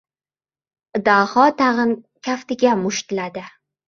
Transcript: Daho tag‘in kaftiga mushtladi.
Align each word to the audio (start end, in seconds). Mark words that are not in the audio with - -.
Daho 1.09 1.43
tag‘in 1.59 1.93
kaftiga 2.29 2.73
mushtladi. 2.87 3.45